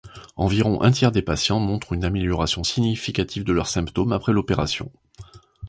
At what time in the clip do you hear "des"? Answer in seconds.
1.11-1.21